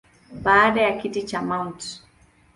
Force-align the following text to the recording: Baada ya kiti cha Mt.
Baada 0.43 0.81
ya 0.81 0.97
kiti 0.97 1.23
cha 1.25 1.41
Mt. 1.41 2.01